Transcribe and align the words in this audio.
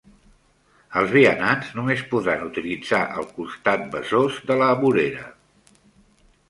Els 1.01 1.11
vianants 1.15 1.67
només 1.81 2.01
podran 2.13 2.47
utilitzar 2.47 3.03
el 3.19 3.29
costat 3.37 3.85
Besòs 3.95 4.43
de 4.53 4.61
la 4.65 4.73
vorera. 4.85 5.29